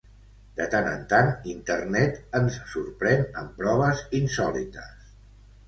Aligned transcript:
De 0.59 0.65
tant 0.75 0.87
en 0.91 1.03
tant, 1.11 1.29
internet 1.51 2.17
ens 2.41 2.57
sorprèn 2.73 3.23
amb 3.43 3.55
proves 3.63 4.05
insòlites. 4.25 5.17